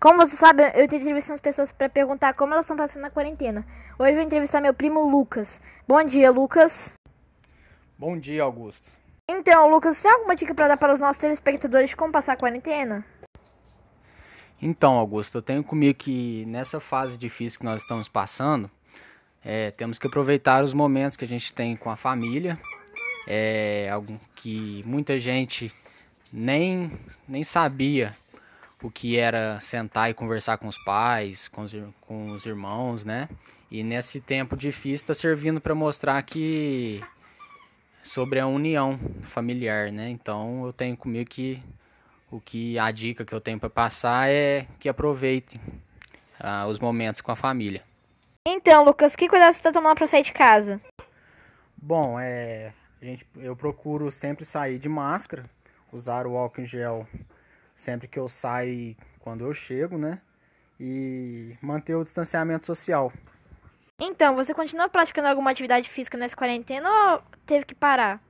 Como 0.00 0.16
você 0.16 0.34
sabe, 0.34 0.62
eu 0.74 0.88
tenho 0.88 1.02
entrevistando 1.02 1.34
as 1.34 1.42
pessoas 1.42 1.72
para 1.72 1.86
perguntar 1.86 2.32
como 2.32 2.54
elas 2.54 2.64
estão 2.64 2.74
passando 2.74 3.02
na 3.02 3.10
quarentena. 3.10 3.66
Hoje 3.98 4.12
eu 4.12 4.14
vou 4.14 4.24
entrevistar 4.24 4.58
meu 4.58 4.72
primo 4.72 5.06
Lucas. 5.06 5.60
Bom 5.86 6.02
dia, 6.02 6.30
Lucas. 6.30 6.94
Bom 7.98 8.18
dia, 8.18 8.42
Augusto. 8.42 8.88
Então, 9.28 9.68
Lucas, 9.68 9.98
você 9.98 10.04
tem 10.04 10.12
alguma 10.12 10.34
dica 10.34 10.54
para 10.54 10.68
dar 10.68 10.78
para 10.78 10.94
os 10.94 10.98
nossos 10.98 11.20
telespectadores 11.20 11.90
de 11.90 11.96
como 11.96 12.10
passar 12.10 12.32
a 12.32 12.36
quarentena? 12.36 13.04
Então, 14.62 14.94
Augusto, 14.94 15.36
eu 15.36 15.42
tenho 15.42 15.62
comigo 15.62 15.98
que 15.98 16.46
nessa 16.46 16.80
fase 16.80 17.18
difícil 17.18 17.58
que 17.58 17.66
nós 17.66 17.82
estamos 17.82 18.08
passando, 18.08 18.70
é, 19.44 19.70
temos 19.70 19.98
que 19.98 20.06
aproveitar 20.06 20.64
os 20.64 20.72
momentos 20.72 21.14
que 21.14 21.26
a 21.26 21.28
gente 21.28 21.52
tem 21.52 21.76
com 21.76 21.90
a 21.90 21.96
família, 21.96 22.58
é, 23.26 23.90
algo 23.92 24.18
que 24.36 24.82
muita 24.86 25.20
gente 25.20 25.70
nem, 26.32 26.90
nem 27.28 27.44
sabia 27.44 28.16
o 28.82 28.90
que 28.90 29.18
era 29.18 29.60
sentar 29.60 30.10
e 30.10 30.14
conversar 30.14 30.58
com 30.58 30.66
os 30.66 30.78
pais, 30.78 31.48
com 31.48 31.62
os, 31.62 31.74
com 32.00 32.28
os 32.28 32.46
irmãos, 32.46 33.04
né? 33.04 33.28
E 33.70 33.82
nesse 33.84 34.20
tempo 34.20 34.56
difícil 34.56 35.04
está 35.04 35.14
servindo 35.14 35.60
para 35.60 35.74
mostrar 35.74 36.20
que 36.22 37.02
sobre 38.02 38.40
a 38.40 38.46
união 38.46 38.98
familiar, 39.22 39.92
né? 39.92 40.08
Então 40.08 40.64
eu 40.64 40.72
tenho 40.72 40.96
comigo 40.96 41.28
que 41.28 41.62
o 42.30 42.40
que 42.40 42.78
a 42.78 42.90
dica 42.90 43.24
que 43.24 43.32
eu 43.32 43.40
tenho 43.40 43.58
para 43.58 43.68
passar 43.68 44.30
é 44.30 44.66
que 44.78 44.88
aproveitem 44.88 45.60
ah, 46.38 46.66
os 46.66 46.78
momentos 46.78 47.20
com 47.20 47.32
a 47.32 47.36
família. 47.36 47.82
Então, 48.46 48.84
Lucas, 48.84 49.14
que 49.14 49.28
cuidado 49.28 49.52
você 49.52 49.58
está 49.58 49.72
tomando 49.72 49.96
para 49.96 50.06
sair 50.06 50.22
de 50.22 50.32
casa? 50.32 50.80
Bom, 51.76 52.18
é, 52.18 52.72
a 53.00 53.04
gente, 53.04 53.26
eu 53.36 53.54
procuro 53.56 54.10
sempre 54.10 54.44
sair 54.44 54.78
de 54.78 54.88
máscara, 54.88 55.44
usar 55.92 56.26
o 56.26 56.36
álcool 56.36 56.62
em 56.62 56.66
gel 56.66 57.06
sempre 57.80 58.06
que 58.06 58.18
eu 58.18 58.28
saio 58.28 58.96
quando 59.18 59.44
eu 59.44 59.54
chego, 59.54 59.98
né? 59.98 60.20
E 60.78 61.56
manter 61.60 61.94
o 61.94 62.02
distanciamento 62.02 62.66
social. 62.66 63.12
Então, 63.98 64.34
você 64.34 64.54
continua 64.54 64.88
praticando 64.88 65.28
alguma 65.28 65.50
atividade 65.50 65.88
física 65.88 66.16
nessa 66.16 66.36
quarentena 66.36 66.88
ou 66.88 67.22
teve 67.44 67.66
que 67.66 67.74
parar? 67.74 68.22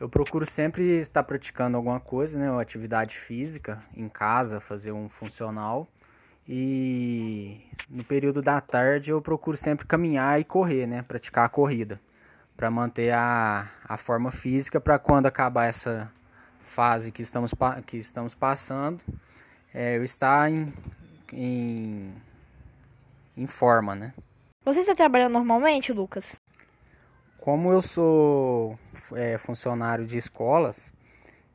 Eu 0.00 0.08
procuro 0.08 0.46
sempre 0.46 1.00
estar 1.00 1.22
praticando 1.24 1.76
alguma 1.76 2.00
coisa, 2.00 2.38
né? 2.38 2.50
Uma 2.50 2.62
atividade 2.62 3.18
física 3.18 3.82
em 3.94 4.08
casa, 4.08 4.60
fazer 4.60 4.92
um 4.92 5.08
funcional. 5.08 5.88
E 6.48 7.60
no 7.90 8.02
período 8.04 8.40
da 8.40 8.60
tarde 8.60 9.10
eu 9.10 9.20
procuro 9.20 9.56
sempre 9.56 9.86
caminhar 9.86 10.40
e 10.40 10.44
correr, 10.44 10.86
né? 10.86 11.02
Praticar 11.02 11.44
a 11.44 11.48
corrida. 11.48 12.00
Para 12.56 12.70
manter 12.70 13.12
a, 13.12 13.68
a 13.84 13.96
forma 13.96 14.30
física 14.30 14.80
para 14.80 14.98
quando 14.98 15.26
acabar 15.26 15.66
essa 15.66 16.10
fase 16.68 17.10
que 17.10 17.22
estamos, 17.22 17.52
que 17.86 17.96
estamos 17.96 18.34
passando, 18.34 19.02
é, 19.74 19.96
eu 19.96 20.04
estar 20.04 20.48
em, 20.48 20.72
em, 21.32 22.14
em 23.36 23.46
forma, 23.46 23.96
né? 23.96 24.14
Você 24.64 24.80
está 24.80 24.94
trabalhando 24.94 25.32
normalmente, 25.32 25.92
Lucas? 25.92 26.40
Como 27.40 27.72
eu 27.72 27.80
sou 27.82 28.78
é, 29.14 29.38
funcionário 29.38 30.06
de 30.06 30.18
escolas, 30.18 30.92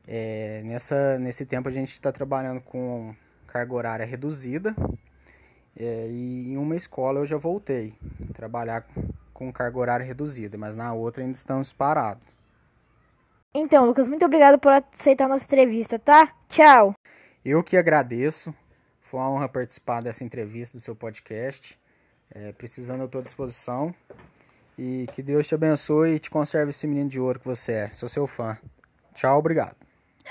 é, 0.08 0.62
nessa, 0.66 1.18
nesse 1.20 1.46
tempo 1.46 1.70
a 1.70 1.72
gente 1.72 1.92
está 1.92 2.12
trabalhando 2.12 2.60
com 2.60 3.16
carga 3.48 3.74
horária 3.74 4.06
reduzida 4.06 4.76
é, 5.76 6.08
e 6.10 6.52
em 6.52 6.58
uma 6.58 6.76
escola 6.76 7.20
eu 7.20 7.26
já 7.26 7.38
voltei 7.38 7.94
a 8.30 8.34
trabalhar 8.34 8.86
com 9.34 9.52
carga 9.52 9.78
horária 9.78 10.06
reduzida, 10.06 10.58
mas 10.58 10.76
na 10.76 10.94
outra 10.94 11.24
ainda 11.24 11.38
estamos 11.38 11.72
parados. 11.74 12.24
Então, 13.56 13.86
Lucas, 13.86 14.08
muito 14.08 14.26
obrigado 14.26 14.58
por 14.58 14.72
aceitar 14.72 15.26
a 15.26 15.28
nossa 15.28 15.46
entrevista, 15.46 16.00
tá? 16.00 16.34
Tchau. 16.50 16.96
Eu 17.46 17.64
que 17.64 17.78
agradeço. 17.78 18.54
Foi 19.00 19.20
uma 19.20 19.30
honra 19.30 19.48
participar 19.48 20.02
dessa 20.02 20.24
entrevista 20.24 20.76
do 20.76 20.82
seu 20.82 20.96
podcast. 20.96 21.80
É, 22.32 22.52
precisando, 22.52 23.02
eu 23.02 23.06
estou 23.06 23.22
à 23.22 23.24
disposição. 23.24 23.94
E 24.76 25.08
que 25.14 25.22
Deus 25.22 25.48
te 25.48 25.54
abençoe 25.54 26.16
e 26.16 26.20
te 26.20 26.32
conserve 26.32 26.72
esse 26.72 26.88
menino 26.88 27.10
de 27.10 27.20
ouro 27.20 27.40
que 27.40 27.46
você 27.46 27.74
é. 27.74 27.90
Sou 27.90 28.10
seu 28.10 28.26
fã. 28.26 28.58
Tchau, 29.14 29.38
obrigado. 29.38 29.83